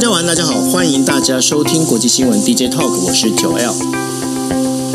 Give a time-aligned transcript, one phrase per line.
[0.00, 3.74] 大家晚，大家好，欢迎大家收听国际新闻 DJ Talk，我是九 L。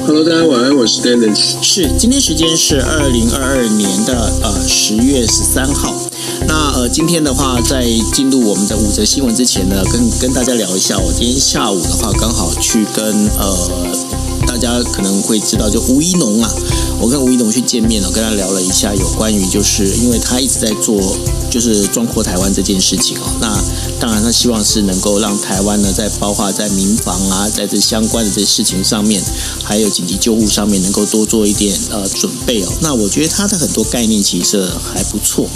[0.03, 1.61] Hello，大家晚安，我是 Dennis。
[1.61, 5.93] 是，今天时间是二零二二年的呃十月十三号。
[6.47, 13.05] 那呃，今天的话，在进入我们的五则新闻之前呢，跟跟大家聊一下，我今天下午的话，刚好去跟
[13.37, 13.69] 呃。
[14.47, 16.49] 大家可能会知道，就吴一农啊，
[16.99, 20.95] 我跟吴一农去见面了，跟他聊了一下有关于，就是因为他一直在做，
[21.55, 23.23] 就是壮阔台湾这件事情哦。
[23.39, 23.47] 那
[23.97, 29.23] 当然，他希望是能够让台湾呢，在包括在民防啊，在这相关的这些事情上面，
[29.63, 32.67] 还有紧急救护上面，能够多做一点呃准备哦。
[32.81, 35.47] 那我觉得他的很多概念其实还不错。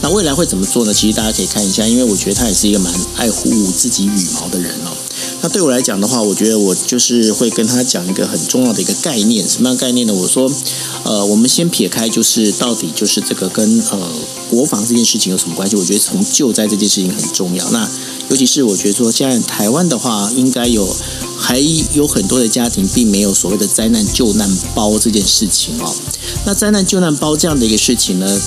[0.00, 0.94] 那未来会怎么做呢？
[0.94, 4.94] 其实大家可以看一下，因为我觉得他也是一个蛮爱护自己羽毛的人哦。
[5.42, 10.12] 那对我来讲的话，我觉得我就是会跟他讲一个很重要的一个概念，什么样概念呢？
[10.12, 10.50] 我说，
[11.04, 13.98] 呃，我们先撇开，就是到底就是这个跟呃
[14.50, 15.76] 国防这件事情有什么关系？
[15.76, 17.70] 我觉得从救灾这件事情很重要。
[17.70, 17.88] 那
[18.28, 20.94] 尤其是我觉得说，现在台湾的话，应该有
[21.38, 21.58] 还
[21.94, 25.94] 有很多的家庭并没有所谓的灾难救难包这件事情哦。
[26.44, 28.40] 那灾难救难包这样的一个事情呢，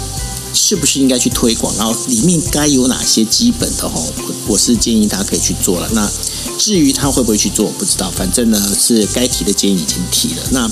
[0.53, 1.75] 是不是应该去推广？
[1.77, 3.99] 然后里面该有哪些基本的哈？
[4.47, 5.89] 我是建议大家可以去做了。
[5.93, 6.09] 那
[6.57, 8.11] 至于他会不会去做，不知道。
[8.11, 10.43] 反正呢，是该提的建议已经提了。
[10.51, 10.69] 那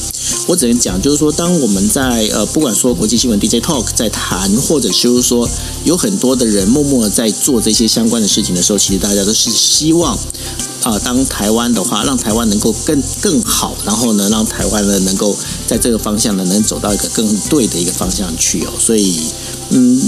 [0.48, 5.50] 我只能讲，就是说，当我们在呃，不管说国际新闻 DJ Talk 在谈，或者就是说
[5.84, 10.18] 有很多的人默默的在做这些相关的事情的时候，其实大家都是希望
[10.84, 15.36] 啊、当台湾的话，让台湾能够更更好，然后呢，让台湾呢能够
[15.68, 18.74] 在这个方向呢，能走到一个更对的一个方向去哦。
[18.80, 19.22] 所以，
[19.72, 20.02] 嗯，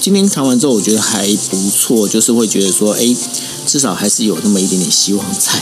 [0.00, 3.14] 今天谈完之后，我觉得还不错，就是会觉得说，哎。
[3.68, 5.52] 至少还是有那么一点点希望在。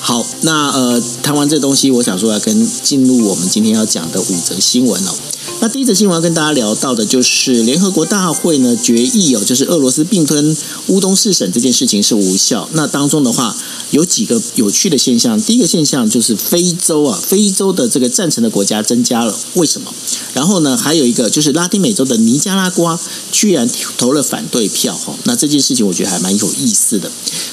[0.00, 5.12] 好，那呃，谈完这东西，我想说来跟进入我们今天要讲的五则新闻哦。
[5.58, 10.56] 那第一则新闻要跟大家聊到的就是联合国大会呢决议哦，就是俄罗斯并吞
[10.88, 12.68] 乌东四省这件事情是无效。
[12.74, 13.56] 那当中的话
[13.90, 15.40] 有几个有趣的现象。
[15.40, 19.92] 第一个现象就是非洲啊，非洲的这个赞成的国家增加了，为什么？
[20.34, 23.00] 然后呢，还有一个就是拉丁美洲的尼加拉瓜
[23.32, 25.16] 居然投了反对票哈。
[25.24, 27.10] 那这件事情我觉得还蛮有意思的。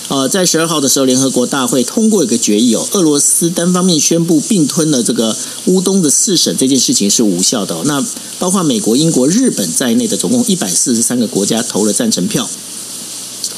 [0.09, 5.35] 呃，在十二号的时候，联合国大会通过一个决议哦，俄罗斯单方面宣布并吞了这个
[5.66, 7.75] 乌东的四省，这件事情是无效的。
[7.85, 8.04] 那那
[8.40, 12.50] 包括美国、英国、日本在内的总共一百四十三个国家投了赞成票。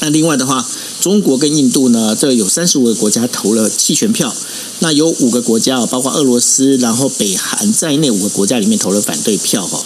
[0.00, 0.68] 那另外的话，
[1.00, 4.34] 中国跟印度呢，这有三十五个国家投了弃权票。
[4.80, 9.82] 那有五个国家，包括俄罗斯，然后北韩在内五个国家里面投了反对票哈。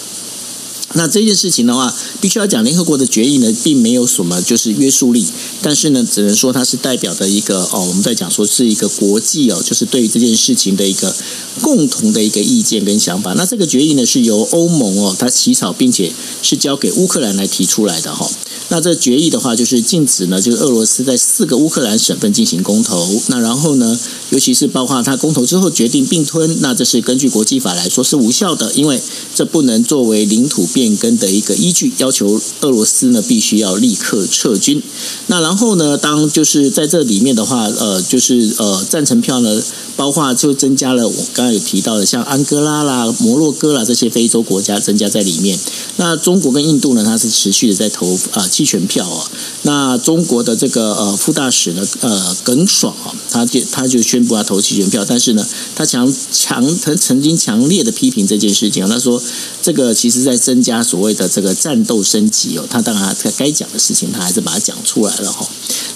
[0.95, 5.25] 那这件事情的话，必须要讲联合国的决议呢，并没有什么就是约束力，
[5.63, 11.15] 但是呢，只能说它是代表的一个哦，我们在讲说是一个国际哦，就是对于这件事情的一个
[11.63, 13.33] 共同的一个意见跟想法。
[13.35, 16.13] 那这个决议呢，是由欧盟哦，它起草，并且
[16.43, 18.29] 是交给乌克兰来提出来的哈。
[18.71, 23.21] 那这决议的话，就是禁止呢，就是俄罗斯在四个乌克兰省份进行公投。
[23.29, 23.99] 那然后呢，
[24.31, 29.01] 尤其是包括他公投之后决定并吞，那这是根据国际法来说是无效的，因为
[29.35, 34.83] 这不能作为领土变更的一个依据，要求俄罗斯呢必须要立刻撤军。
[35.27, 39.63] 那然后呢，当就是在这里面的话，呃，就是呃赞成票呢，
[40.01, 45.59] 包括就增加了我刚刚有提到的，像安哥拉啦、摩洛哥啦这些非洲国家增加在里面。
[45.97, 48.49] 那中国跟印度呢，它是持续的在投啊。
[48.49, 49.31] 弃权票啊，
[49.63, 59.23] 那中国的这个呃副大使呢，呃耿爽啊，他就他就宣布要投弃权票，但是呢，他强强他曾经强烈的批评这件事情啊，他说
[59.63, 65.47] 这个其实在增加所谓的这个战斗升级哦，他当然他该讲的事情他还是把它讲出来了哈。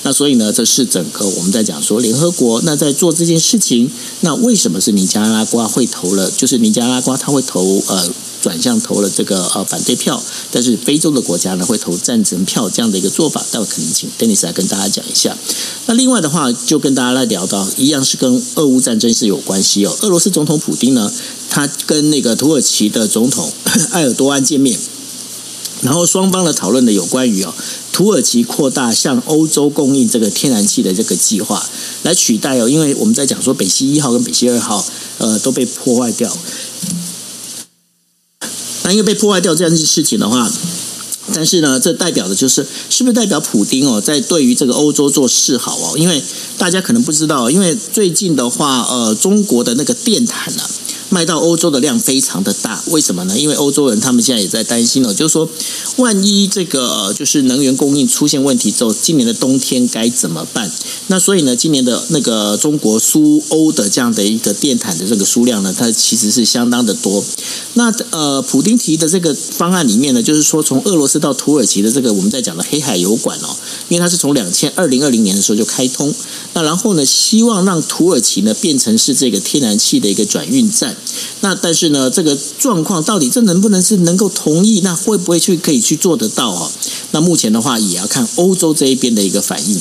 [0.02, 3.90] 那所以呢，这是整个我们在讲说联合国那在做这件事情，
[4.20, 6.30] 那为什么是尼加拉瓜会投了？
[6.30, 8.08] 就是尼加拉瓜他会投呃。
[8.44, 15.34] 转向投了这个呃反对票，但是非洲的国家呢会投赞成票，这样的一个做法，待会可能请 Denis 来跟大家讲一下。
[15.86, 19.96] 那另外的话，就跟大家来聊到一样是跟俄乌战争是有关系哦。
[20.02, 21.10] 俄罗斯总统普丁呢，
[21.48, 23.50] 他跟那个土耳其的总统
[23.92, 24.78] 埃尔多安见面，
[25.84, 27.54] 然后双方的讨论的有关于哦
[27.92, 31.64] 土耳其扩大向欧洲供应这个天然气的这个计划，
[32.02, 34.84] 来取代哦，因为我们在讲说北溪一号跟北溪二号
[35.18, 36.36] 呃都被破坏掉。
[38.82, 40.50] 那因为被破坏掉这样的事情的话，
[41.32, 45.96] 但是呢，这代表的就是是不是代表普丁哦，在对于这个欧洲做示好哦？
[45.96, 46.22] 因为
[46.58, 50.62] 大家可能不知道，因为最近的话，呃，中国的那个电毯呢、
[51.14, 53.38] 卖到欧洲的量非常的大，为什么呢？
[53.38, 55.48] 因为欧洲人他们现在也在担心哦，就是说，
[55.98, 60.68] 万一这个就是能源供应出现问题之后，今年的冬天该怎么办？
[61.06, 67.24] 那所以呢，今年的那个中国输欧的这样的一个电毯的这个数量呢，它其实是相当的多。
[67.74, 73.54] 那呃，普丁提的这个方案里面呢，就是说从俄罗斯到土耳其的这个我们在讲的黑海油管哦，
[73.88, 76.12] 因为它是从两千二零二零年的时候就开通。
[76.54, 80.96] 那然后呢，希望让土耳其呢变成是这个天然气的一个转运站。
[81.40, 84.80] 那但是呢，这个状况到底这能不能是能够同意？
[84.82, 86.70] 那会不会去可以去做得到啊？
[87.12, 89.80] 那目前的话，也要看欧洲这一边的一个反应。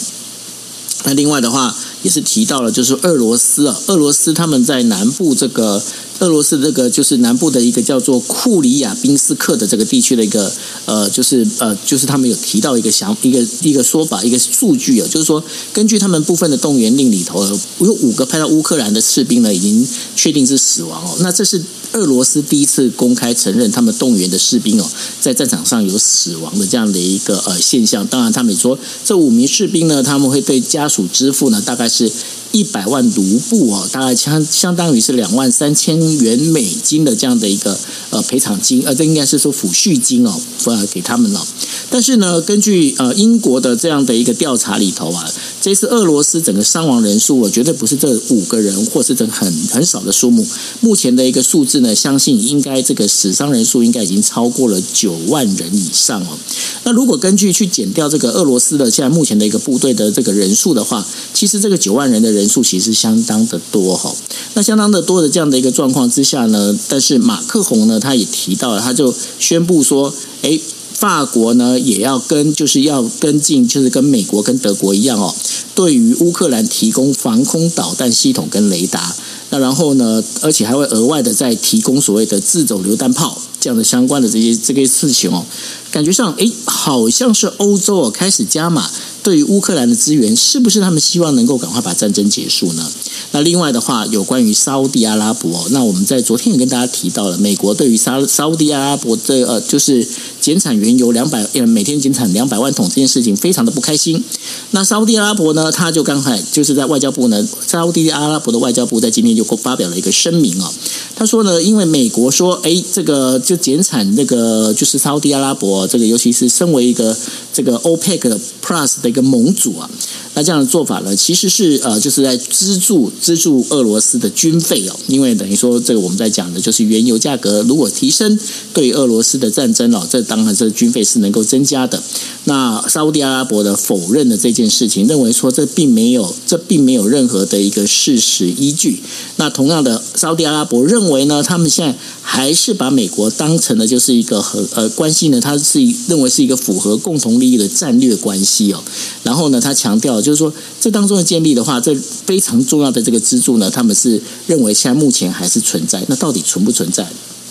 [1.05, 5.81] 那另外的话，也是提到了，就是俄罗斯啊，俄罗斯他们在南部这个。
[6.19, 10.51] 俄罗斯这个就是南部的一个叫做库里亚宾斯克的这个地区的一个
[10.86, 15.44] 呃，就是呃，就是他们有提到一个想一个一个说法，一个数据啊，就是说
[15.74, 17.44] 根据他们部分的动员令里头，
[17.80, 21.18] 有五个派到乌克兰的士兵呢，已经确定是死亡哦。
[21.19, 21.62] 那这是
[21.94, 24.86] 俄罗斯第一次公开承认他们动员的士兵哦，
[25.22, 28.06] 在战场上有死亡的这样的一个呃现象。
[28.07, 32.12] 当然，他们也说这五名士兵呢，他们会对家属支付呢，大概是。
[32.54, 37.75] 一百万卢布哦，大概相相当于是两万三千元美金的这样的一个
[38.12, 41.44] 呃赔偿金，呃，这应该是说抚恤金哦，呃，给他们了。
[41.90, 45.28] 但是呢，根据呃英国的这样的一个调查里头啊，
[45.60, 50.45] 这次俄罗斯整个伤亡人数，我绝对不是这五个人，或是这很很少的数目。
[50.80, 56.38] 目前的一个数字，相信应该这个死伤人数应该已经超过了九万人以上哦。
[56.83, 61.03] 那如果根据去减掉这个俄罗斯的现在目前的一个部队的这个人数的话，
[61.33, 62.44] 其实这个九万人的人。
[62.44, 64.13] 数其实相当的多哈，
[64.53, 70.13] 那相当的多的这样的一个状况之下呢，但是马克宏呢，他也提到了，他就宣布说，
[70.44, 70.62] 诶，
[70.94, 75.33] 法国呢也要跟，就是要跟进，就是跟美国跟德国一样哦，
[75.74, 79.15] 对于乌克兰提供防空导弹系统跟雷达，
[79.50, 85.45] 那然后呢，而且还会额外的再提供所谓的自走榴弹炮这样的相关的这些这个事情哦，
[85.92, 88.90] 感觉上哎，好像是欧洲哦开始加码。
[89.22, 92.92] 对于乌克兰的资源，是不是他们希望能够赶快把战争结束呢？
[93.33, 100.07] 那另外的话，有关于沙乌地阿拉伯，那我们在昨天也跟大家提到了，美国对于沙沙乌地阿拉伯的呃，就是
[100.39, 104.24] 减产原油两百每天减产两百万桶这件事情，非常的不开心。
[104.69, 110.71] 那沙乌地阿拉伯呢，他就刚才就是在外交部呢，沙乌地阿拉伯的外交部在今天就发表了一个声明啊，
[111.15, 117.18] 他说呢，因为美国说，哎，这个就减产那个就是沙乌地阿拉伯这个，尤其是身为一个
[117.53, 119.13] 这个 OPEC 的 Plus 的。
[119.13, 119.88] 一个盟主啊，
[120.33, 128.39] 那这样的做法呢，其实是呃，就是在资助资助俄罗斯的军费哦，因为等于说这个我们在讲的就是原油价格如果提升，
[128.73, 132.01] 对俄罗斯的战争哦，这当然这军费是能够增加的。
[132.45, 139.03] 那沙乌地阿拉伯的否认了这件事情，认为说这并没有这并没有任何的一个事实依据。
[139.35, 148.81] 那同样的，沙乌地阿拉伯认为呢，他们现在还是把美国当成了就是一个和呃关系呢，他是认为是一个符合共同利益的战略关系哦。
[149.24, 156.01] 然后呢，他强调就是说，这当中的建立的话，这非常重要的这个支柱呢，他们是认为现在目前还是存在。
[156.07, 157.06] 那到底存不存在？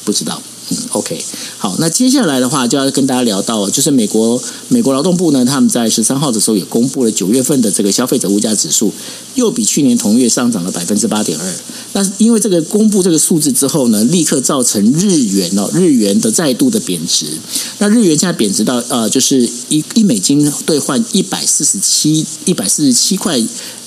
[0.05, 0.41] 不知道。
[0.91, 1.25] ，OK，
[1.59, 8.93] 好，那接下来的话就要跟大家聊到，就是美国美国劳动部呢，他们在十三号的时候也公布了九月份的这个消费者物价指数，
[9.35, 11.55] 又比去年同月上涨了百分之八点二。
[11.95, 17.27] 那因为这个公布这个数字之后呢，立刻造成日元哦，日元的再度的贬值。
[17.79, 23.39] 那日元现在贬值到呃，就是一一美金兑换一百四十七一百四十七块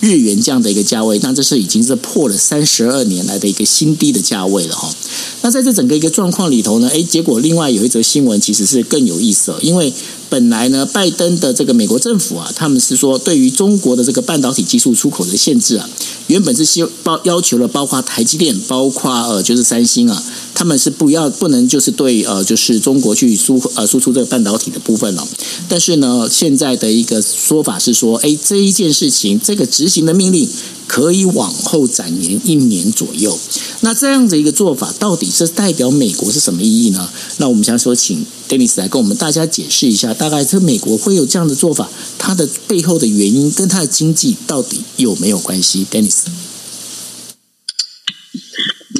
[0.02, 4.94] 日元这样的一个价位，那这是已经是破了三十二年来的一个新低的价位了哈。
[5.42, 9.94] 那在这整个一个状况里头呢，诶，结果另外有一则新闻其实是更有意思，因为
[10.30, 15.90] 本来呢，拜登的这个美国政府啊，他们是说对于中国的这个半导体技术出口的限制啊，
[16.28, 20.24] 原本是希包要求了，包括台积电，包括呃就是三星啊，
[20.54, 25.28] 他们是不要不能就是对呃就是中国去输呃输出这个半导体的部分了。
[25.70, 30.50] 但是呢，现在的一个说法是说，诶，这一件事情这个执行的命令。
[30.88, 33.38] 可以往后展延一年左右，
[33.82, 37.10] 那这样的一个做法到底是代表美国是什么意义呢？
[37.38, 46.45] 那我们想说，请 Dennis 来跟我们大家解释一下，大概这美国会有这样的做法，它的背后的原因跟它的经济到底有没有关系？Dennis。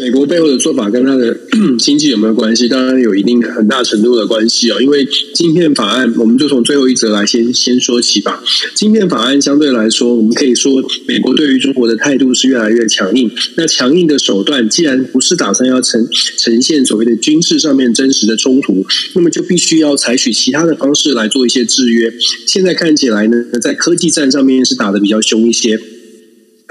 [0.06, 1.36] 美国背后的做法跟它的
[1.82, 2.68] 经济有没有关系？
[2.68, 4.80] 当然有一定很大程度的关系哦。
[4.80, 8.44] 因为晶片法案，我们就从最后一则来先先说起吧。
[8.76, 13.32] 晶片法案相对来说，我们可以说美国对于中国的态度是越来越强硬。
[13.58, 16.08] 那强硬的手段，既然不是打算要呈
[16.38, 18.86] 呈现所谓的军事上面真实的冲突，
[19.16, 22.14] 那么就必须要采取其他的方式来做一些制约。
[22.46, 25.80] 现在看起来呢，在科技战上面是打得比较凶一些。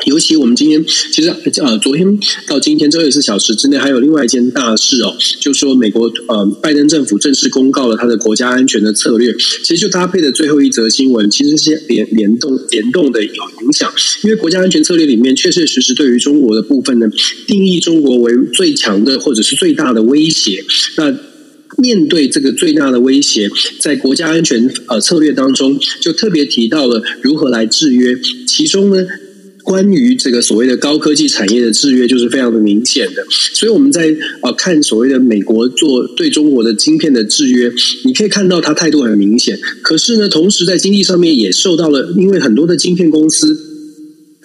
[0.07, 1.33] 尤其我们今天其实
[1.63, 9.33] 呃，昨天到今天这二十四小时之内，还有另外一件大事哦，就是说美国呃拜登政府正式公告了他的国家安全的策略。
[9.63, 13.33] 其实就搭配的最后一则新闻，其实是联联动联动的有
[13.63, 13.91] 影响，
[14.25, 17.09] 因为国家安全策略里面确确实实对于中国的部分呢，
[17.47, 20.65] 定义中国为最强的或者是最大的威胁。
[20.97, 21.17] 那
[21.79, 23.49] 面对这个最大的威胁，
[23.79, 29.07] 在国家安全呃策略当中，就特别提到了如何来制约，其中呢。
[29.65, 33.27] 关于这个所谓的高科技产业的制约，就是非常的明显的。
[33.31, 37.73] 所以我们在啊看所谓的美国做对中国的晶片的制约，
[38.05, 39.59] 你可以看到它态度很明显。
[39.83, 43.74] 可是呢，同时在经济上面也受到了，因为很多的晶片公司。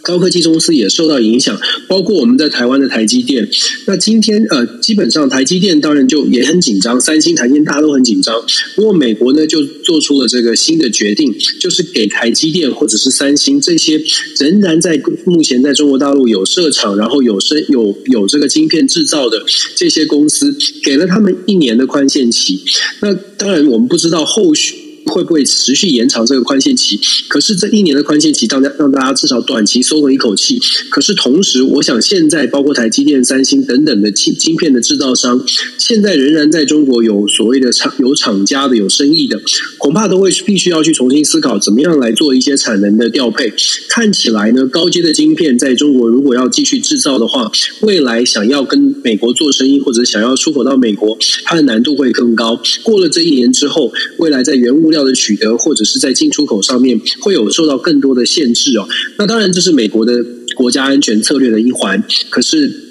[0.03, 3.47] 高科技公司也受到影响，包括我们在台湾的台积电。
[3.85, 8.35] 那今天呃，基本上台积电当然就也很紧张，三星、台积电大家都很紧张。
[8.75, 14.01] 不过美国呢，就做出了这个新的决定，就是给台积电或者是三星这些
[14.39, 19.43] 仍然在目前在中国大陆有设厂，然后有生有有这个晶片制造的
[19.75, 22.61] 这些公司，给了他们一年的宽限期。
[23.01, 24.88] 那当然，我们不知道后续。
[25.09, 26.99] 会不会持续延长这个宽限期？
[27.27, 30.59] 可是这一年的宽限期，让大让大家至少短期松了一口气。
[30.89, 35.43] 可是同时，我想现在包括台积电、三星等等的晶晶片的制造商，
[35.77, 39.41] 现在仍然在中国有所谓的厂有厂家的有生意的，
[39.77, 43.51] 恐怕都会必须要去重新思考怎么样来做一些产能的调配。
[43.89, 47.51] 看起来呢，高阶的晶片在中国如果要继续制造的话，
[47.81, 52.61] 未来想要跟美国做生意或者想要出口到美国，它的难度会更高。
[52.83, 58.87] 过了这一年之后，未来在原物料的取得或者是在进出口上面会有受到更多的限制哦。
[59.17, 60.23] 那当然这是美国的
[60.55, 62.85] 国家安全策略的一环，可是。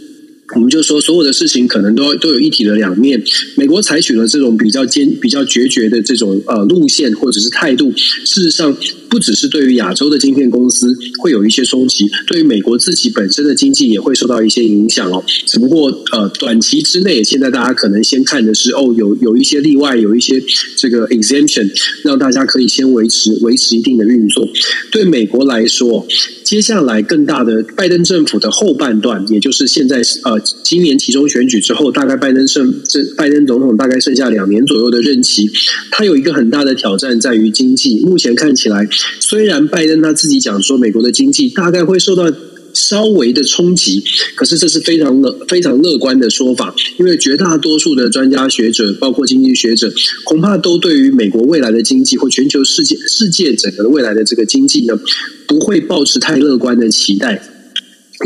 [0.55, 3.23] 我们就说，所有的事情可能都都有一体的两面。
[3.55, 8.75] 美国采取了这种比较坚、比较决绝的这种呃路线或者是态度，事实上
[9.09, 15.25] 不只是对于亚洲的晶片公司会有一些冲击，对于美国自己本身的经济也会受到一些影响哦。
[15.47, 20.43] 只不过呃，短期之内，现在大家可能先看的是哦，有有一些例外，有一些
[20.77, 21.71] 这个 exemption，
[22.05, 24.49] 让大家可以先维持维持一定的运作。
[24.91, 26.07] 对美国来说，
[26.45, 30.39] 接下来更大的拜登政府的后半段，也就是现在呃。
[30.63, 35.49] 今年其中选举之后，大概拜登胜这拜登总统大概剩下两年左右的任期，
[35.91, 38.01] 他有一个很大的挑战在于经济。
[38.01, 38.87] 目前看起来，
[39.21, 42.33] 虽然拜登他自己讲说美国的经济大概会受到
[42.75, 44.05] 稍微的冲击，
[44.37, 49.93] 可是这是非常乐非常乐观的说法，因为绝大多数的专家学者，包括经济学者，
[50.25, 54.99] 恐怕都对于美国未来的经济或全球世界世界整个未来的这个经济呢，
[55.47, 57.58] 不会抱持太乐观的期待。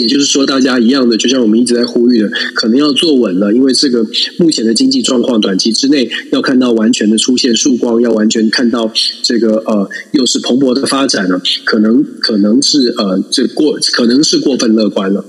[0.00, 4.02] 也就是说，大家一样的，就像我们一直在呼吁的，可能要坐稳了，因为这个
[4.38, 8.90] 目前的经济状况，短期之内要看到完全的出现曙光，要完全看到
[9.22, 15.22] 这个呃，又是蓬勃的发展了，可能可能是呃，这过可能是过分乐观了。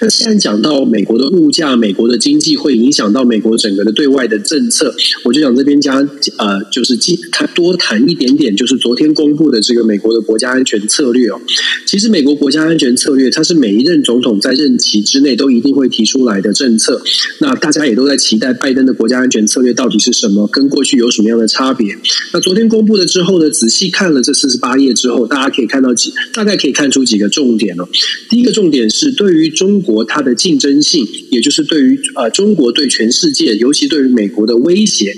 [0.00, 5.94] 那现在讲到美国的物价，美国的经济会影响到美国整个的对外的政策，我就想这边加
[6.38, 6.98] 呃，就是
[7.30, 11.40] 他多谈一点点，就是昨天公布的这个美国的国家安全策略哦。
[11.86, 14.02] 其实美国国家安全策略，它是每一任。
[14.08, 16.98] 总统在任期之内都一定会提出来的政策，
[17.40, 21.94] 那大家也都在期待拜登的国家安全策略到底是什么，跟过去有什么样的差别？
[22.32, 27.86] 那昨天公布了之后呢，仔细看了这四十八页之后，大家可以看到几，大概可以看出几个重点哦。
[28.30, 35.14] 第一个重点是对于中国它的竞争性，也就是对于呃中国对全世界，尤其对于美国的威胁。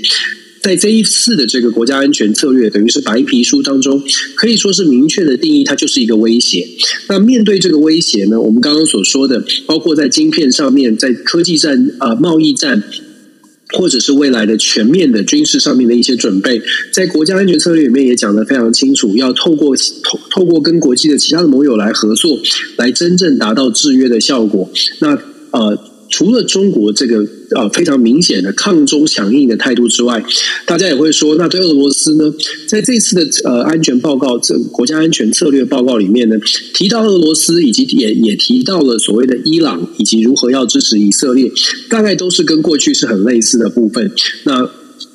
[0.62, 4.02] 在这一次的这个国家安全策略，等于是白皮书当中，
[4.36, 6.68] 可以说是明确的定义，它就是一个威胁。
[7.08, 12.82] 那面对这个威胁呢，我们刚刚所说的，包括在晶片上面，在科技战、呃贸易战，
[13.72, 16.60] 或者是未来的全面的军事上面的一些准备，
[16.92, 22.38] 在国家安全策略里面也讲得非常清楚，要透过透透过跟国际的其他的盟友来合作，
[22.76, 24.70] 来真正达到制约的效果。
[25.00, 25.18] 那
[25.52, 25.89] 呃。
[26.10, 27.24] 除了中国这个
[27.56, 30.22] 呃非常明显的抗中强硬的态度之外，
[30.66, 32.34] 大家也会说，那对俄罗斯呢，
[32.66, 36.36] 在这次的呃安全报告这国家安全策略报告里面呢，
[36.74, 41.50] 提到俄罗斯，以及也也提到了所谓的伊朗，以及如何要支持以色列，
[41.88, 44.10] 大概都是跟过去是很类似的部分。
[44.44, 44.68] 那。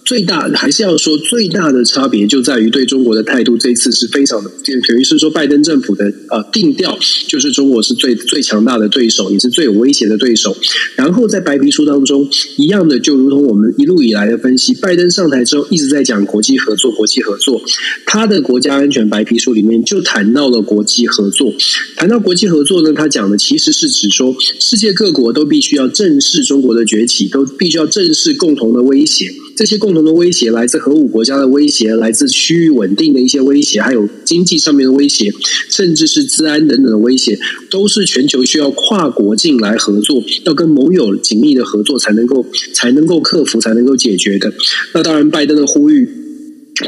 [0.05, 4.51] 最大还是要说最大的差别就在于对中国的态度，这一次是非常的，
[4.87, 6.95] 等于是说拜登政府的呃定调，
[7.27, 10.55] 就是中国是最最强大的对手，也是最有威胁的对手。
[10.95, 17.59] 然后在白皮书当中，一样的就如同我们一路以来的分析，拜登上台之后一直在讲国际合作，国际合作。
[18.05, 21.51] 他的国家安全白皮书里面就谈到了国际合作，
[21.95, 29.33] 谈到国际合作呢，他讲的其实是指说，世界各国都必须要正视中国的崛起，都必须要正视共同的威胁。
[29.55, 35.33] 这些共同的威胁来自核武国家的威胁，来自区域稳定的一些威胁，还有经济上面的威胁，
[35.69, 44.53] 甚至是治安等等的威胁，都是全球需要跨国境来合作，要跟盟友紧密的合作才能够才能够克服，才能够解决的。
[44.93, 46.14] 那当然，拜登的呼吁。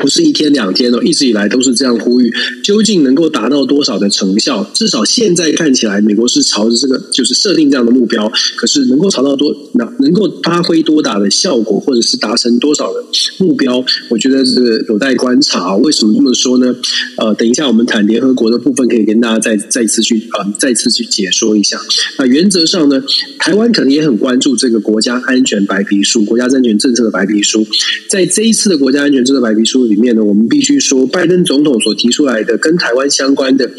[0.02, 2.30] 不是一天两天哦，一直以来都是这样呼吁。
[2.62, 4.62] 究竟能够达到多少的成效？
[4.74, 8.30] 至少现在看起来，美国是朝着这个就是设定这样的目标。
[8.58, 13.02] 可是能够朝到多，那能够发挥多大的效果，或者是达成多少的
[13.40, 13.82] 目标？
[14.10, 15.78] 我觉得这个有待观察。
[15.78, 16.76] 为什么这么说呢？
[17.16, 21.80] 呃，等一下我们谈联合国的部分，可以跟大家再再次去呃再次去解说一下。
[22.20, 23.02] 那原则上呢，
[23.40, 27.66] 台湾可能也很关注这个国家安全白皮书、国家安全政策的白皮书。
[28.10, 29.77] 在这一次的国家安全政策白皮书。
[29.86, 33.72] 里面呢，我们必须说，拜登总统所提出来的跟台湾相关的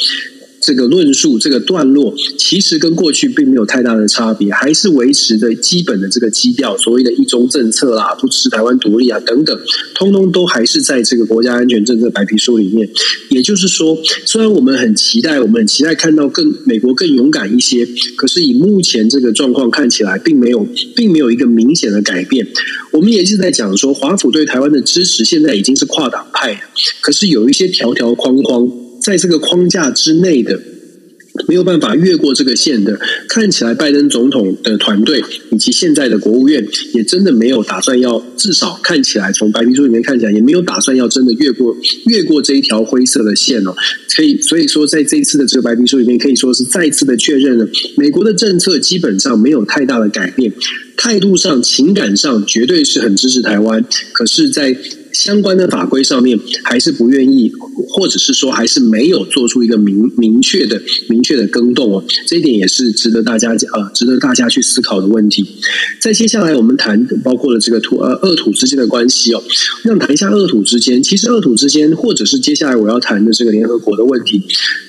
[0.68, 9.58] 这个论述、这个段落，其实跟过去并没有太大的差别，还是维持的基本的这个基调，所谓的一中政策啦，不支持台湾独立啊等等，
[9.94, 12.86] 通通都还是在这个国家安全政策白皮书里面。
[13.30, 13.96] 也就是说，
[14.26, 22.46] 虽然我们很期待，我们很期待看到更美国更勇敢一些，可是以目前这个状况看起来，并没有，并没有一个明显的改变。
[22.92, 26.60] 我们也是在讲说，华府对台湾的支持现在已经是跨党派了，
[27.00, 28.68] 可是有一些条条框框，
[29.00, 30.60] 在这个框架之内的。
[31.46, 41.76] 没有办法越过这个线的，看起来拜登总统的团队以及现在的国务院也真的没有打算要，至少看起来从白皮书里面看起来也没有打算要真的越过
[42.06, 43.72] 越过这一条灰色的线哦。
[44.16, 50.52] 可以，所以说在这一次的这个白皮书里面，可以说是再次的确认了美国的政策基本上没有太大的改变，
[50.98, 54.76] 态度上、情感上绝对是很支持台湾，可是，在
[55.12, 57.50] 相关的法规上面还是不愿意，
[57.88, 65.46] 或者是说还是没有做出一个明明确的明确的更动哦， 这一点也是值得大家呃值得大家去思考的问题。
[66.00, 69.42] 在接下来我们谈包括了这个土呃俄土之间的关系哦，
[69.84, 74.42] 那谈一下俄土之间，其实俄土之间或者是接下来我要谈的这个联合国的问题，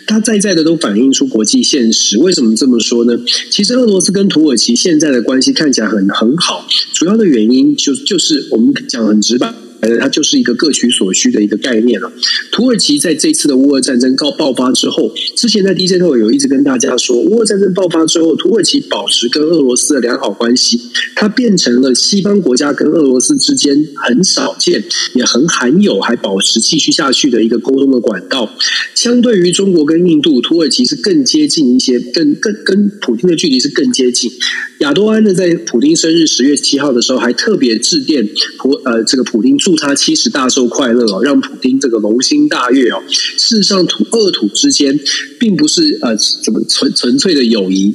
[0.09, 2.17] 它在在的都反映出国际现实。
[2.17, 3.13] 为什么这么说呢？
[3.51, 9.53] 其实俄罗斯跟土耳其现在的关系看起来很很好，主要的原因就就是我们讲很直白。
[9.81, 12.11] 呃它就是一个各取所需的一个概念了。
[12.51, 20.79] 土耳其在这次的乌俄战争告爆发之后，之前在 DJ 特有一直跟大家说，乌俄战争爆发之后，土耳其保持跟俄罗斯的良好关系，
[21.15, 24.83] 它变成了西方国家跟俄罗斯之间很少见
[25.15, 28.53] 也很罕有还保持继续下去的一个沟通的管道。
[28.95, 34.29] 相对于中国跟印度，土耳其是更接近一些，更更跟普京的距离是更接近。
[34.79, 39.57] 亚多安呢，在普丁生日十月七号的时候，还特别致电普呃这个普丁。
[39.69, 43.03] 祝他七十大寿快乐哦，让普丁这个龙心大悦哦。
[43.07, 44.99] 事实上，土俄土之间
[45.39, 47.93] 并不是呃怎么纯纯粹的友谊。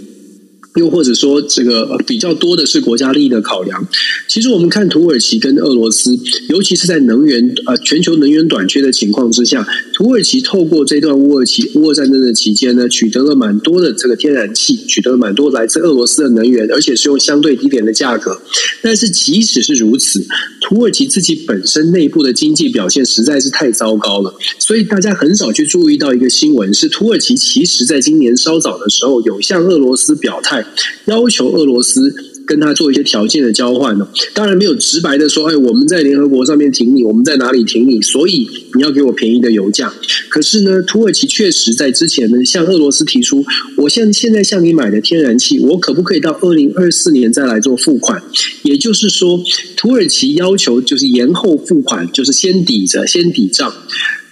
[0.76, 3.86] 又或者说，这个比较多的是国家利益的考量。
[4.26, 18.42] 其实我们看土耳其跟俄罗斯，尤其是在能源呃全球能源短缺的情况之下，土耳其透过这段乌俄期乌俄战争的期间呢，取得了蛮多的这个天然气，取得了蛮多来自俄罗斯的能源，而且是用相对低廉的价格。
[18.82, 20.26] 但是即使是如此，
[20.66, 30.64] 土耳其自己本身内部的经济表现实在是太糟糕了，所以大家很少去注意到一个新闻，是土耳其其实在今年稍早的时候有向俄罗斯表态。
[31.04, 32.14] 要求俄罗斯
[32.46, 39.92] 跟他做一些条件的交换呢，当然没有直白的说，哎，我们在联合国上面挺你，我们在哪里挺你，所以你要给我便宜的油价。
[40.28, 43.44] 可是呢，土耳其确实在之前呢，向俄罗斯提出，
[43.76, 48.22] 我现现在向你买的天然气，我可不可以到二零二四年再来做付款？
[48.62, 49.40] 也就是说，
[49.76, 53.72] 土耳其要求就是延后付款，就是先抵着，先抵账。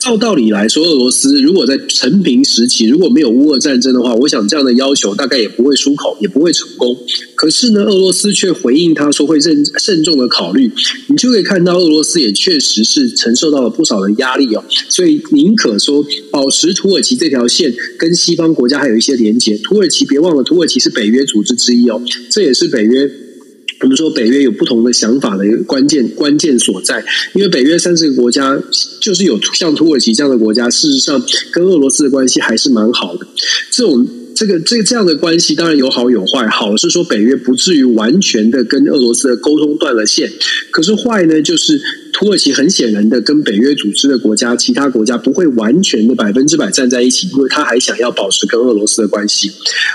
[0.03, 6.97] 照道理来说，俄罗斯如果在成平时期如果没有乌俄战争的话，我想这样的要求大概也不会出口，也不会成功。
[7.37, 10.69] 可是呢，俄罗斯却回应他说会慎慎重的考虑。
[11.07, 14.65] 你就可以看到，俄罗斯也确实是承受到了不少的压力哦。
[14.89, 19.57] 所以宁可说保持土耳其这条线跟西方国家还有一些连结。
[19.59, 23.09] 土耳其别忘了，土耳其是北约组织之一哦，这也是北约。
[23.83, 28.59] 我们说北约有不同的想法的一个关键关键所在，因为北约三十个国家
[29.01, 33.27] 就是有像土耳其这样的国家，事实上跟俄罗斯的关系还是蛮好的。
[33.71, 40.33] 这种这个这这样的关系当然有好有坏，好是说北约不至于完全的跟俄罗斯的沟通断了线，
[40.71, 41.81] 可是坏呢就是。
[42.13, 49.51] 土耳其很显然的跟北约组织的国家、其他国家不会完全的百分之百站在一起，因为他还想要保持跟俄罗斯的关系。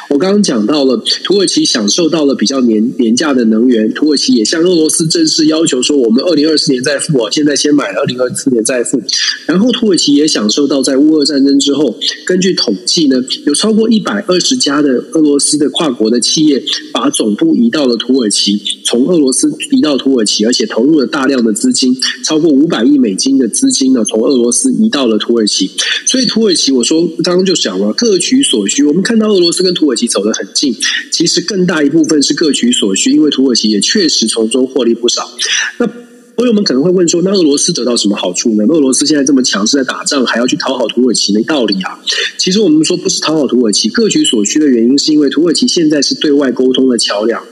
[0.09, 9.01] 我刚刚讲到了土耳其享受到了比较廉廉价的能源，土耳其也向俄罗斯正式要求说，我们二零二四年再付，现在先买，二零二四年再付。
[9.45, 21.95] 然后土耳其也享受到在乌俄战争之后，根据统计呢，有超过一百二十家的俄罗斯的跨国的企业把总部移到了土耳其，从俄罗斯移到土耳其，而且投入了大量的资金。
[22.23, 25.71] 超过五百亿美金的资金呢，从俄罗斯移到了土耳其。
[26.05, 28.83] 所以土耳其，我说刚刚就讲了，各取所需。
[28.83, 30.75] 我们看到俄罗斯跟土耳其走得很近，
[31.11, 35.29] 其实更大一部分是各取所需，因为土耳其也确实从中获利不少。
[35.77, 35.87] 那
[36.35, 38.63] 朋友们可能会问说，那俄罗斯得到什么好处呢？
[38.67, 41.99] 俄罗斯现在这么强势在打仗，还要去讨好土耳其，没道理啊！
[42.37, 47.43] 其实我们说不是讨好土耳其，各取所需的原因是因为土耳其现在是对外沟通的桥梁。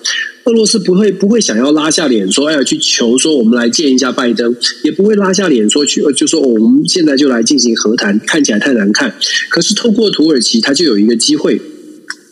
[0.46, 9.16] 俄罗斯不会不会想要拉下脸说，哎呀，去求说我们来见一下拜登，也不会拉下脸说去，就说我们现在就来进行和谈，看起来太难看。
[9.50, 11.60] 可是透过土耳其，他就有一个机会。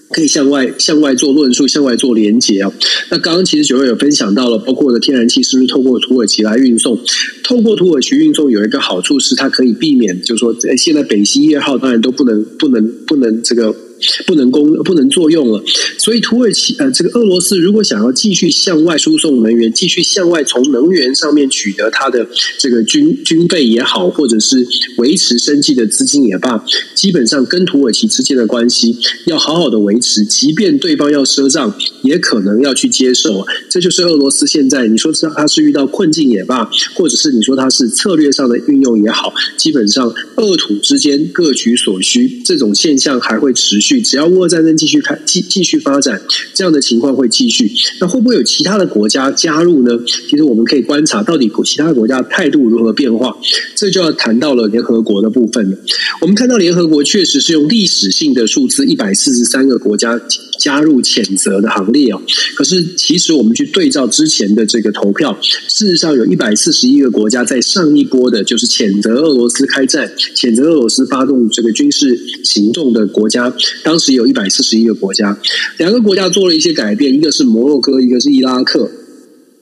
[0.10, 2.71] 可以向外向外做论述，向外做连结啊。
[3.10, 6.99] 那刚刚其实九月有分享到了，包括的天然气是不是透过土耳其来运送？
[7.43, 13.76] 透过土耳其运送有一个好处是，它可以避免，就是说，现在北溪一号当然都不能不能不能这个。
[14.25, 15.63] 不能供不能作用了，
[15.97, 24.65] 所以土耳其呃，这个俄罗斯如果想要继续向外输送能源，继续向外从能源上面取得它的这个军军备也好，或者是
[24.97, 26.63] 维持生计的资金也罢，
[26.95, 33.45] 基本上跟土耳其之间的关系要好好的维持，即便对方要赊账，也可能要去接受。
[33.69, 43.92] 这就是俄罗斯现在你说是他是遇到困境也罢，或者是你说他是策略上的运用也好，基本上俄土之间各取所需，这种现象还会持续。
[44.01, 46.21] 只要乌俄战争继续开继继续发展，
[46.53, 47.71] 这样的情况会继续。
[47.99, 49.91] 那会不会有其他的国家加入呢？
[50.29, 53.36] 其实我们可以观察到底其他国家态度如何变化。
[53.75, 55.77] 这就要谈到了联合国的部分了。
[56.21, 60.19] 我们看到联合国确实是用历史性的数字一百四十三个国家
[60.60, 62.21] 加入谴责的行列哦。
[62.56, 73.53] 可是其实我们去对照之前的这个投票，事实上有一百四十一个国家在上一波的就是谴责俄罗斯开战、谴责俄罗斯发动这个军事行动的国家。
[73.84, 75.38] 当时有一百四十一个国家，
[75.78, 78.89] 两个国家做了一些改变，一个是摩洛哥，一个是伊拉克。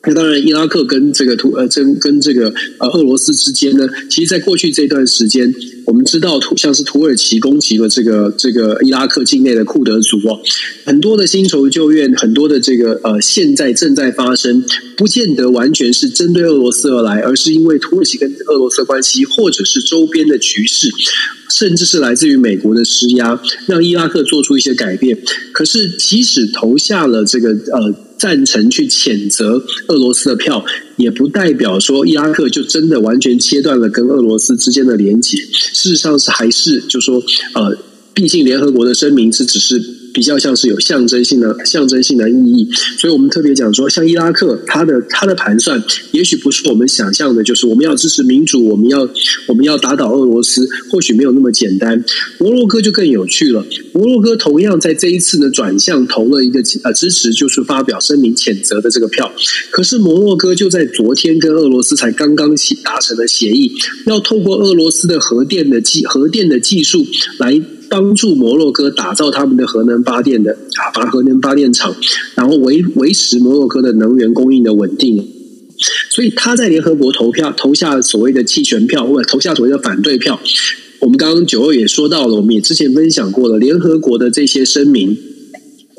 [0.04, 5.54] 那当然，伊拉克跟这个土呃，跟跟这个呃俄罗斯之间呢，其实，在过去这段时间，
[5.86, 10.42] 我们知道土像是土耳其攻击了这个这个伊拉克境内的库德族哦，
[10.86, 14.64] 很多的新仇旧怨，很多的这个呃，现在正在发生，
[14.98, 20.88] 不见得完全是针对俄罗斯而来，而是因为土耳其跟俄罗斯的关系，或者是周边的局势，
[21.52, 25.18] 甚至是来自于美国的施压，让伊拉克做出一些改变。
[25.52, 27.94] 可是，即使投下了这个呃。
[28.22, 30.64] 赞成去谴责俄罗斯的票，
[30.96, 35.40] 也不代表说伊拉克就真的完全切断了跟俄罗斯之间的连结。
[35.40, 37.20] 事实上是还是就说，
[37.56, 37.76] 呃，
[38.14, 40.01] 毕竟联合国的声明是只是。
[40.14, 49.08] 比较像是有象征性的象征性的意义，所以我们特别讲说，像伊拉克，它的它的盘算，也许不是我们想象的，就是我们要支持民主，我们要
[49.48, 52.04] 我们要打倒俄罗斯，或许没有那么简单。
[52.40, 59.32] 摩洛哥就更有趣了，摩洛哥同样在这一次呢转向投了一个呃支持，就是发表声明谴责的这个票。
[59.70, 63.72] 可是摩洛哥就在昨天跟俄罗斯才刚刚达成了协议，
[64.06, 67.06] 要透过俄罗斯的核电的技核电的技术
[67.38, 67.62] 来。
[67.92, 71.94] 帮助摩洛哥打造他们的核能发电的啊，把核能发电厂，
[72.36, 75.28] 然后维维持摩洛哥的能源供应的稳定。
[76.10, 80.40] 所以他在联合国投票投下所谓的弃权票，或者投下所谓的反对票。
[81.00, 85.18] 我们刚刚九二也说到了，我们也之前分享过了，联合国的这些声明。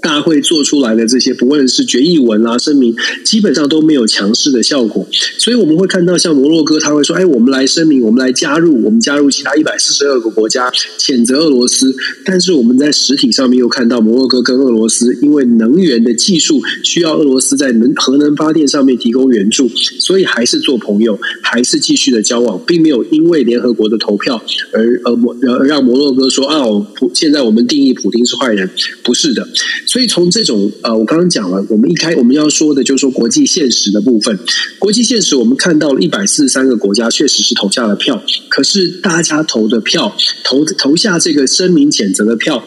[0.02, 5.06] 大会做出来的这些，不论是决议文啊、声明，基本上都没有强势的效果。
[5.38, 11.94] 所以我们会看到，像摩洛哥，他会说：“哎，我们来声明，我们来加入，我们加入其他一百四十二个国家谴责俄罗斯。”
[12.26, 26.64] 但是我们在实体上面又看到，摩洛哥跟俄罗斯因为能源的技术需要俄罗斯在能核能发电上面提供援助，所以还是做朋友，还是继续的交往，并没有因为联合国的投票而而摩让摩洛哥说：“啊，
[26.96, 28.68] 普现在我们定义普丁是坏人。”
[29.04, 29.46] 不是的。
[29.92, 34.38] 所以从这种呃，我刚刚讲了，我们一开我们要说的就是说国际现实的部分。
[34.78, 42.64] 国际现实，我们看到了一百四十三个国家确实是投下了票，可是大家投的票，投投下这个声明谴责的票。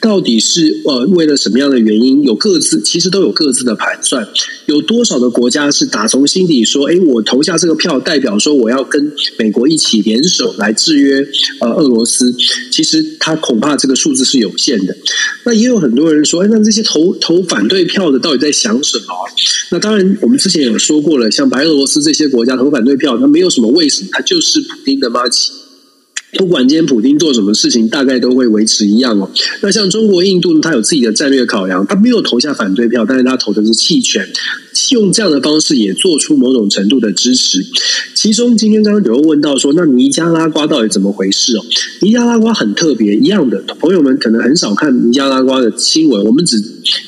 [0.00, 2.22] 到底是呃为了什么样的原因？
[2.22, 4.26] 有各自其实都有各自的盘算。
[4.66, 11.26] 有多少的国家是打从心底说：“哎，我投下这个票，代表说我要跟美国一起联手来制约
[11.60, 12.34] 呃俄罗斯。”
[12.70, 14.96] 其实他恐怕这个数字是有限的。
[15.44, 19.04] 那也有很多人说：“哎，那这些投投反对票的到底在想什么？”
[19.70, 25.50] 那当然，我们之前有说过了，像白俄罗斯这些国家投反对票，那没有什么为什么，他就是普丁的麻吉。
[26.32, 29.30] 不管今天普京做什么事情，大概都会维持一样哦。
[29.62, 34.28] 那像中国、印度呢，他有自己的战略考量，他没有投下反对票，但是他投的是弃权。
[34.90, 37.64] 用这样的方式也做出某种程度的支持。
[38.14, 41.64] 其中，今天刚刚有问到说，那尼加拉瓜到底怎么回事哦？
[42.00, 46.24] 尼加拉瓜很特别，一样的朋友们可能很少看尼加拉瓜的新闻。
[46.24, 46.56] 我们只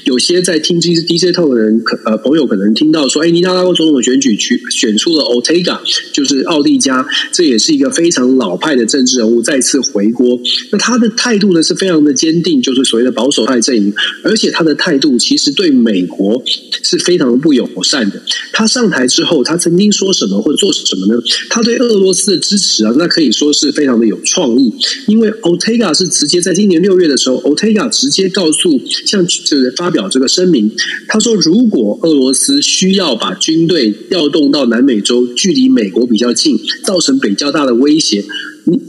[0.05, 5.79] 有些在听 DJ Talk 的人，可呃朋友可能听到说，哎，尼加拉瓜总统选举去选出了 Otega，
[6.13, 10.39] 就是奥蒂加，这也是一个非常老派的政治人物再次回国。
[10.71, 13.93] 那他的态度呢是非常的坚定，就是所谓的保守派阵营，
[14.23, 16.43] 而且他的态度其实对美国
[16.83, 17.60] 是非常的不友。
[17.69, 18.23] 友善的。
[18.53, 21.21] 他上台之后，他曾经说什么或做什么呢？
[21.49, 24.73] 他对俄罗斯的支持啊，那可以说是非常的有创意。
[25.07, 30.71] 因为 Ortega 是直接在今年六月的时候，Ortega 直接告诉，像就是发表这个声明，
[31.09, 38.25] 他说如果俄罗斯需要把军队调动到南美洲，距离美国比较近，造成比较大的威胁。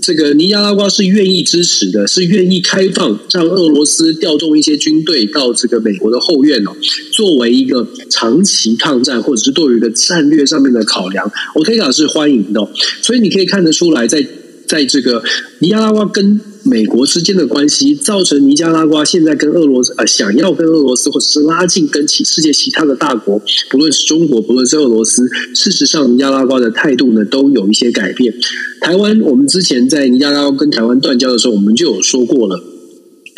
[0.02, 6.72] 这个尼加拉瓜是愿意支持的，是愿意开放让俄罗斯调动一些军队到这个美国的后院哦，
[7.14, 12.68] 作为一个长期抗战或者是对于一个战略上面的考量，OK 哥是欢迎的，
[13.02, 14.26] 所以你可以看得出来，在
[14.68, 15.24] 在这个
[15.60, 16.40] 尼加拉瓜跟。
[16.64, 28.34] 美国之间的关系造成尼加拉瓜现在跟俄罗斯呃想要跟俄罗斯或者是拉近跟其世界其他的大国，不论是中国不论是俄罗斯，事实上尼加拉瓜的态度呢都有一些改变。
[28.80, 32.64] 台湾我们之前在尼加拉瓜跟台湾断交的时候，我们就有说过了，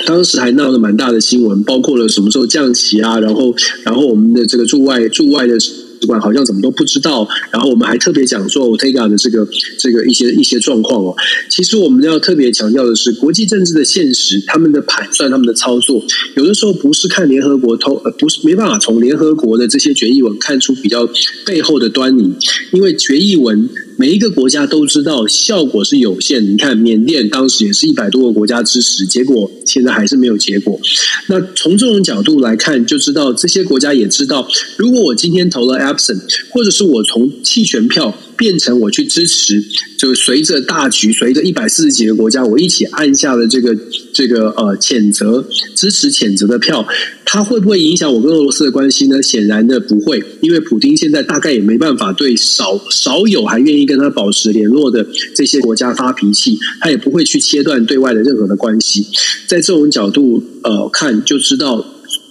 [0.06, 5.58] 当时还闹了蛮大的新闻，包括了什么时候降旗啊，然后然后我们的这个驻外驻外的。
[6.06, 11.16] 惯好像怎么都不知道，然后我们还特别讲说 Ortega 的这个这个一些一些状况哦。
[11.50, 16.04] 其实我们要特别强调的是，国际政治的现实，他们的盘算，他们的操作，
[16.36, 21.08] 有的时候不是看联合国通，呃，不是没办法从联合国的这些决议文看出比较
[21.46, 22.34] 背后的端倪，
[22.72, 23.70] 因为决议文。
[23.98, 26.44] 每一个国家都知道效果是有限。
[26.44, 30.80] 你看，缅甸当时也是一百多个国家支持，结果现在还是没有结果。
[31.28, 38.18] 那从这种角度来看，就知道这些国家也知道，如果我今天投了 absent，或者是我从弃权票。
[38.36, 39.64] 变成我去支持，
[39.96, 43.78] 就随着大局，随着一百四十几个国家，我一起按下了这个
[44.12, 46.86] 这个呃谴责支持谴责的票，
[47.34, 49.20] 它会不会影响我跟俄罗斯的关系呢？
[49.20, 59.08] 显然的不会，因为普丁现在大概也没办法对少少有还愿意跟他保持联络的这些国家发脾气，他也不会去切断对外的任何的关系。
[59.48, 61.84] 在这种角度呃看，就知道。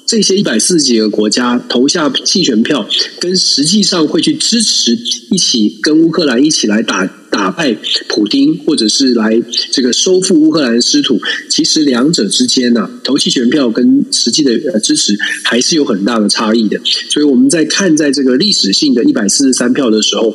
[0.04, 2.86] 这些一百四十几个国家投下弃权票，
[3.18, 4.98] 跟实际上会去支持
[5.30, 7.74] 一起跟乌克兰一起来打打败
[8.08, 9.42] 普丁，或者是来
[9.72, 11.18] 这个收复乌克兰的失土，
[11.48, 16.78] 其实两者之间呢、投弃权票跟实际的支持还是有很大的差异的。
[17.08, 20.32] 所以我们在看在这个历史性的一百四十三票的时候，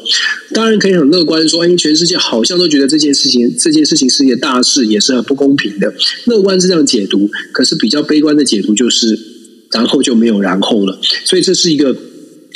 [0.54, 5.94] 当然可以很乐观说，因为全世界好像都觉得这件事情这件事情是一件大事，也是很不公平的。
[6.26, 9.38] 乐观是这样解读，可是比较悲观的解读就是。
[9.70, 11.94] 然后就没有然后了，所以这是一个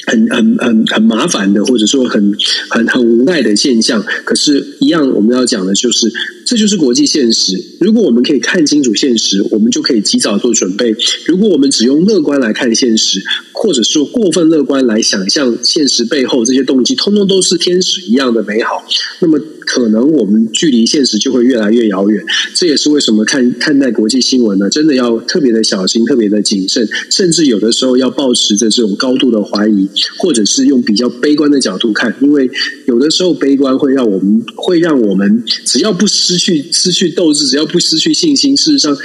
[0.08, 2.34] 很很很很麻烦的，或者说很
[2.70, 4.04] 很很无奈的现象。
[4.26, 6.12] 可是，一样我们要讲的就是，
[6.46, 7.62] 这就是国际现实。
[7.80, 10.96] 如果我们可以看清楚现实，我们就可以及早做准备。
[11.26, 18.86] 如果我们只用乐观来看现实，或者说过分乐观来想象现实背后这些动机，通通都是天使一样的美好，
[19.20, 19.40] 那么。
[19.73, 22.21] 可能我们距离现实就会越来越遥远，
[22.53, 32.51] 这也是为什么看看待国际新闻呢，真的要特别的小心，特别的谨慎，甚至有的时候要抱持着这种高度的怀疑，或者是用比较悲观的角度看，因为
[32.86, 38.97] 有的时候悲观会让我们会让我们只要不失去失去斗志，只要不失去信心，事实上。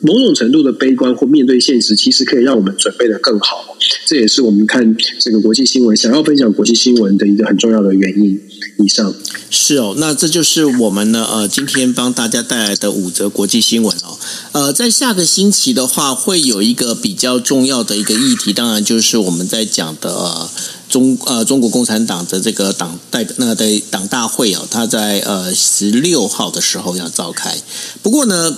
[0.00, 3.76] 某种程度的悲观或面对现实，其实可以让我们准备得更好。
[4.06, 8.40] 这也是我们看这个国际新闻，想要分享国际新闻的一个很重要的原因。
[8.78, 9.12] 以上
[9.50, 14.16] 是哦，那这就是我们呢呃今天帮大家带来的五则国际新闻哦。
[14.52, 20.10] 呃，在下个星期的话，会有一个比较重要的一个议题，当然就是我们在讲的。
[20.10, 20.50] 呃
[20.88, 27.54] 中呃，中国共产党的这个党代表那个的党大会哦，他在呃十六号的时候要召开。
[28.00, 28.56] 不过呢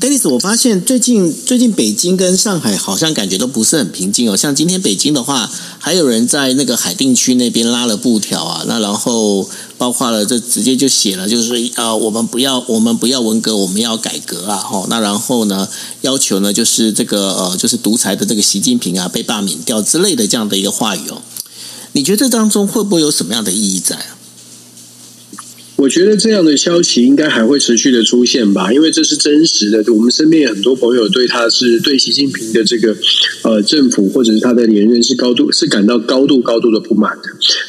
[0.00, 4.36] ，Dennis，我发现最近最近北京跟上海好像感觉都不是很平静哦。
[4.36, 14.86] 像今今天北京的话，还有人在那个海淀区那边拉了布条啊，那然后包括了这直接就写了，就是呃，我们不要我们不要文革，我们要改革啊，吼。
[14.88, 15.68] 那然后呢，
[16.02, 21.20] 要求呢就是这个呃，就是独裁的这个习近平啊被罢免掉之类的这样的一个话语哦。
[21.90, 24.21] 你觉得当中会不会有什么样的意义在啊？
[25.76, 29.82] 我觉得这样的消息应该还会持续的出现吧，因为这是真实的。
[29.92, 32.96] 我们身边很多朋友对他是对习近平的这个
[33.42, 37.22] 呃政府或者是他的连任是高度是感到高度高度的不满的，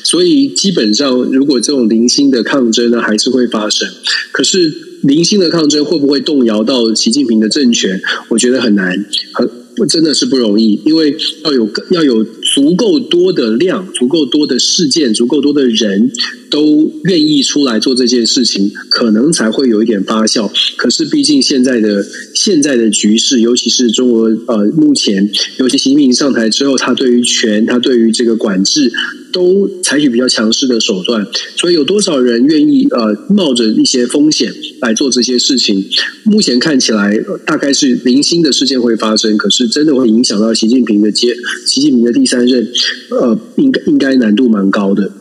[0.03, 3.89] 所以基本上如果这种零星的抗争呢，还是会发生。
[4.31, 7.99] 可是零星的抗争会不会动摇到习近平的政权？
[8.29, 12.23] 我觉得很难，很真的是不容易，因为要有要有。
[12.53, 16.11] 足够多的量，足够多的事件，足够多的人
[16.51, 20.51] 都愿意出来做这件事情，可能才会有一点发酵。
[20.77, 28.91] 可是，毕竟现在的现在的局势，尤其是中国呃，目前尤其习近平上台之后，他对于权，他对于这个管制。
[29.33, 35.83] 都采取比较强势的手段，所以有多少人愿意呃冒着一些风险来做这些事情？
[36.23, 42.65] 目前看起来大概是零星的事件会发生，可是真的会影响到习近平的接习近平的第三任，
[43.09, 45.11] 呃，应该应该难度蛮高的。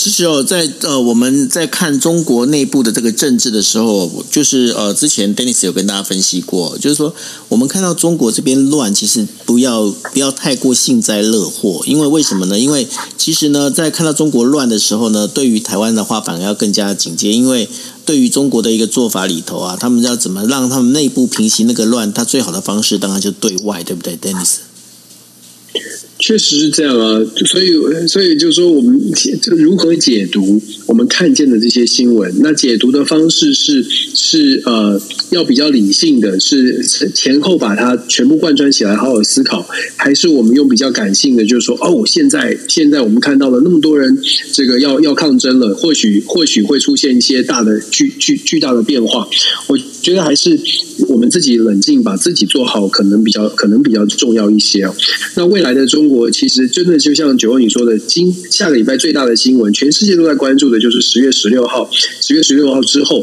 [0.00, 7.12] 其实哦，在呃，我们在看中国内部的这个政治的时候，就是呃，之前 Dennis 有跟大家分析过，就是说
[7.48, 12.56] 我们看到中国这边乱，其实不要不要太过幸灾乐祸，因为为什么呢？
[12.56, 17.68] 因为其实呢，在看到中国乱的时候呢，对于台湾的话，反而要更加警戒，因为
[18.04, 24.67] 对于中国的一个做法里头啊，他们要怎么让他们内部平息那个乱，他最好的方式当然就对外，对不对，Dennis？
[26.18, 32.32] 确实是这样啊，所以所以就是说，我们解如何解读我们看见的这些新闻？
[32.40, 35.00] 那解读的方式是是呃，
[35.30, 39.64] 要比较理性的，是前后把它全部贯穿起来，好好思考，
[39.96, 44.18] 还是我们用比较感性的，就是说，哦，现在现在我们看到了那么多人，
[44.52, 49.28] 这个要要抗争了，或许或许会出现一些大的巨巨巨大的变化。
[49.68, 50.58] 我觉得还是
[51.08, 54.94] 我们自己冷静，把自己做好，可能比较可能比较重要一些哦。
[55.36, 56.08] 那未来的中。
[56.08, 61.90] 国其实真的就像九欧你说的，今下个礼拜最大的新闻，全世界都在关注的，就是十月十六号。
[62.22, 63.22] 十月十六号之后。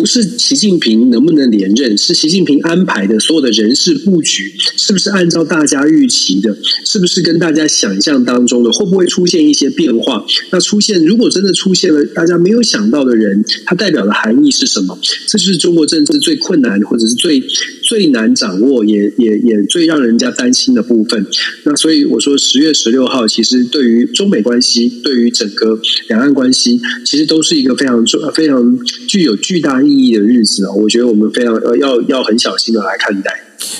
[0.00, 6.56] 不是习近平能不能连任，是习近平安排的所有的人事布局，是不是按照大家预期的？
[6.86, 8.72] 是不是跟大家想象当中的？
[8.72, 10.24] 会不会出现一些变化？
[10.52, 14.98] 那出现，如果真的出现了大家没有想到的人，它代表的含义是什么？
[15.26, 17.42] 这就是中国政治最困难，或者是最
[17.90, 21.26] 最难掌握，也也也最让人家担心的部分。
[21.64, 25.76] 那所以我说，十月十六号其实对于中美关系，对于整个
[26.08, 33.32] 两岸关系，其实都是一个非常重、非常具有巨大意义的日子啊，我觉得我们非常呃要要很小心的来看待。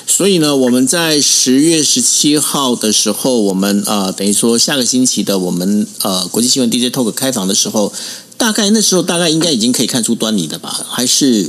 [0.05, 7.93] 所以呢，我们在十月十七号的时候，我们呃等于说下个星期的我们呃国际新闻 DJ Talk 开房的时候，
[8.37, 10.85] 大概那时候大概应该已经可以看出端倪的吧？
[10.91, 11.47] 还是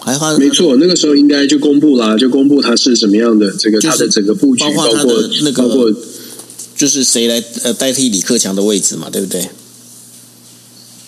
[0.00, 0.36] 还花？
[0.38, 5.92] 没错，那个时候应该就公布啦，就公布它是什么样的这个它的整个布局，包括那个包括
[6.76, 9.48] 就是谁来呃代替李克强的位置嘛，对不对？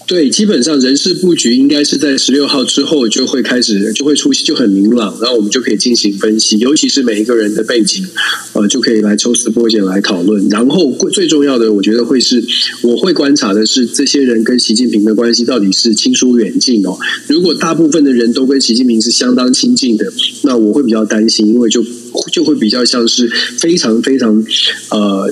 [0.05, 8.07] 对，基本上人事布局应该是在十六号之后就会开始，就会出现，就很明朗，然后我们就可以进行分析，尤其是每一个人的背景，
[8.53, 10.47] 呃，就可以来抽丝剥茧来讨论。
[10.51, 12.45] 然后最重要的，我觉得会是，
[12.83, 16.99] 我会观察的是，这些人跟习近平的关系到底是亲疏远近哦。
[17.29, 20.13] 如果大部分的人都跟习近平是相当亲近的，
[20.43, 21.83] 那我会比较担心，因为就
[22.31, 24.45] 就会比较像是非常非常
[24.91, 25.31] 呃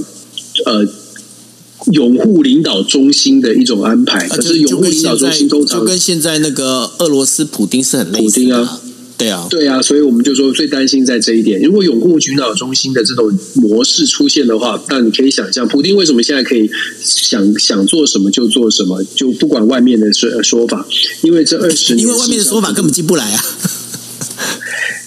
[0.65, 0.89] 呃。
[1.93, 8.81] 拥护领导中心的一种安排，可是拥护领导中心通常就跟现在那个俄罗斯普丁是很类似啊，
[9.17, 11.61] 对啊，对啊，所以我们就说最担心在这一点。
[11.63, 16.71] 如果拥护领导中心的这种模式出现的话，那你可以想象，普丁为什么现在可以
[17.03, 20.87] 想想做什么就做什么，就不管外面的说说法，
[21.23, 23.45] 因为这二十年，因为外面的说法根本进不来啊。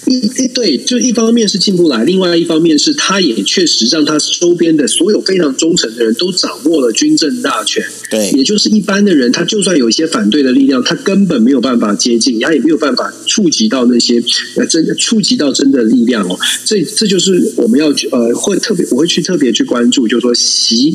[0.06, 7.82] 一一对，就一方面是进不来，另外一方面是他也确实让他周边的所有非常忠诚的人都掌握了军政大权。
[8.10, 14.22] 对，也就是一般的人，他就算有一些反对的力量，他根本没有办法接近，他也没有办法触及到那些
[14.56, 16.38] 呃真触及到真的力量哦。
[16.66, 20.94] 这这就是我们要呃会特别我会去特别去关注，就是说习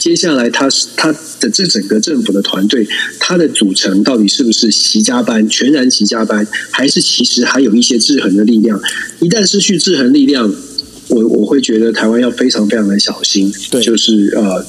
[0.00, 2.84] 接下来他他的这整个政府的团队，
[3.20, 8.48] 他的组成到底是不是习加班全然习加班，还是其实还有一些制衡的。
[8.48, 8.80] 力量
[9.20, 10.50] 一旦失去制衡力量，
[11.08, 13.52] 我我会觉得台湾要非常非常的小心。
[13.70, 14.64] 对，就是呃，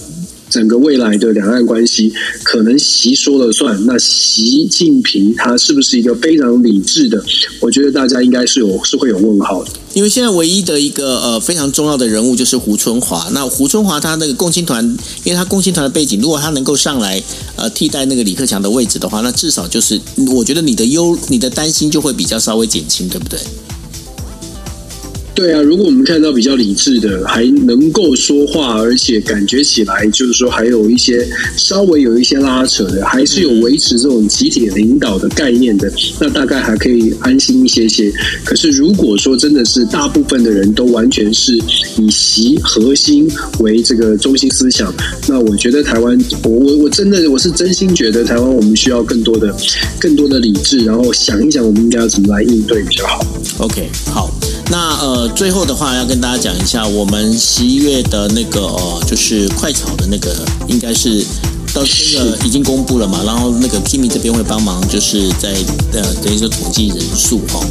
[0.49, 2.11] 整个未来的两岸关系，
[2.43, 3.79] 可能习说了算。
[3.85, 7.23] 那习近平他是不是一个非常理智的？
[7.61, 9.71] 我觉得大家应该是有是会有问号的。
[9.93, 13.27] 因为现在唯一的一个呃非常重要的人物就是胡春华。
[13.31, 14.83] 那胡春华他那个共青团，
[15.23, 17.21] 因为他共青团的背景，如果他能够上来
[17.55, 19.99] 呃替代那个李克强的位置的话，那至少就是
[20.35, 23.39] 我觉得你的忧你的担心就会比较稍微减轻，对不对？
[25.39, 31.25] 对啊，如果我们看到比较理智的，还能够说话，而且感觉起来就是说还有一些
[31.55, 38.11] 稍微有一些拉扯的，还是有维持这种集体领导的概念的，那大概还可以安心一些些。
[38.43, 41.57] 可是如果说真的是大部分的人都完全是
[41.97, 43.25] 以习核心
[43.59, 44.93] 为这个中心思想，
[45.29, 49.55] 那我觉得台湾，我我我真的我是真心觉得台湾我们需要更多的
[50.01, 53.25] 更多的理智，然后想一想我们应该要怎么来应对比较好。
[53.59, 54.29] OK，好，
[54.69, 55.28] 那呃。
[55.35, 60.35] 最后的话要跟大家讲一下，我们十一月的那个呃，就是快炒的那个，
[60.67, 61.25] 应该是
[61.73, 63.21] 到这个已经公布了嘛。
[63.25, 65.53] 然后那个 Kimi 这边会帮忙，就是在
[65.93, 67.63] 呃等于说统计人数哦。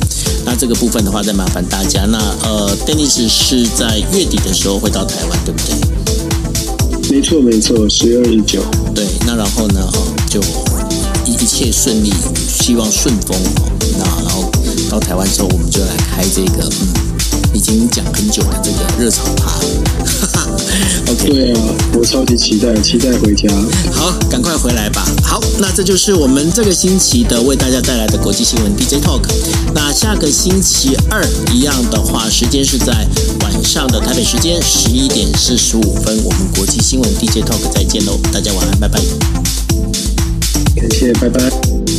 [0.47, 2.07] 那这个部分的话，再麻烦大家。
[2.07, 7.11] 那呃，Dennis 是在月底的时候会到台湾，对不对？
[7.11, 8.63] 没错没错，十月二十九。
[8.95, 10.41] 对，那然后呢，哦，就
[11.27, 12.11] 一一切顺利，
[12.49, 13.73] 希望顺风哦。
[13.99, 14.51] 那然后
[14.89, 16.89] 到台湾之后，我们就来开这个嗯，
[17.59, 19.51] 已经讲很久的这个热炒趴。
[19.51, 20.47] 哈 哈
[21.09, 21.29] ，OK。
[21.29, 21.61] 对啊，
[21.93, 23.53] 我超级期待，期待回家。
[23.93, 25.05] 好，赶快回来吧。
[25.25, 29.23] 好，那这就是我们这个星期的为大家带来的国际新闻 DJ Talk。
[29.75, 33.05] 那下个星期二一样的话，时间是在
[33.41, 39.01] 晚上的台北时间十一点四十五分，我们国际新闻 DJ Talk 再见喽，大家晚安，拜拜。
[40.77, 41.98] 感谢，拜拜。